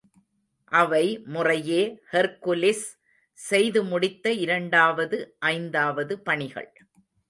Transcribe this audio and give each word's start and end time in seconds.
அவை 0.71 1.21
முறையே 1.25 1.81
ஹெர்க்குலிஸ் 2.11 2.85
செய்து 3.39 3.83
முடித்த 3.83 4.33
இரண்டாவது, 4.33 5.17
ஐந்தாவது 5.39 6.19
பணிகள். 6.19 6.71